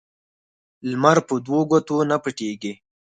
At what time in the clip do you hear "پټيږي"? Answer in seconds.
2.23-2.73